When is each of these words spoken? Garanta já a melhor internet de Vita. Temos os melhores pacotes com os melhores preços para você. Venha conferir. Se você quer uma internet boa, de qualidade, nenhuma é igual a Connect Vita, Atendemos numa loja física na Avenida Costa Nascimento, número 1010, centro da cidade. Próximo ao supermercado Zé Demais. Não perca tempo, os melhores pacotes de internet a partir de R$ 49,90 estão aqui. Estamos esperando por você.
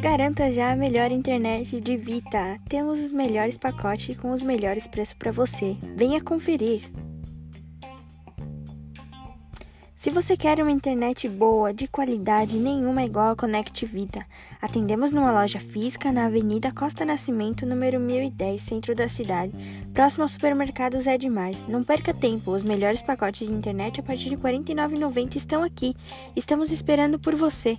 Garanta 0.00 0.52
já 0.52 0.70
a 0.70 0.76
melhor 0.76 1.10
internet 1.10 1.80
de 1.80 1.96
Vita. 1.96 2.60
Temos 2.68 3.02
os 3.02 3.12
melhores 3.12 3.58
pacotes 3.58 4.16
com 4.16 4.30
os 4.30 4.44
melhores 4.44 4.86
preços 4.86 5.14
para 5.14 5.32
você. 5.32 5.76
Venha 5.96 6.20
conferir. 6.20 6.88
Se 9.96 10.10
você 10.10 10.36
quer 10.36 10.60
uma 10.62 10.70
internet 10.70 11.28
boa, 11.28 11.74
de 11.74 11.88
qualidade, 11.88 12.56
nenhuma 12.56 13.02
é 13.02 13.06
igual 13.06 13.32
a 13.32 13.36
Connect 13.36 13.84
Vita, 13.86 14.24
Atendemos 14.62 15.10
numa 15.10 15.32
loja 15.32 15.58
física 15.58 16.12
na 16.12 16.26
Avenida 16.26 16.72
Costa 16.72 17.04
Nascimento, 17.04 17.66
número 17.66 17.98
1010, 17.98 18.62
centro 18.62 18.94
da 18.94 19.08
cidade. 19.08 19.52
Próximo 19.92 20.22
ao 20.22 20.28
supermercado 20.28 21.00
Zé 21.00 21.18
Demais. 21.18 21.64
Não 21.68 21.82
perca 21.82 22.14
tempo, 22.14 22.52
os 22.52 22.62
melhores 22.62 23.02
pacotes 23.02 23.48
de 23.48 23.52
internet 23.52 23.98
a 23.98 24.02
partir 24.04 24.30
de 24.30 24.36
R$ 24.36 24.42
49,90 24.42 25.34
estão 25.34 25.64
aqui. 25.64 25.94
Estamos 26.36 26.70
esperando 26.70 27.18
por 27.18 27.34
você. 27.34 27.76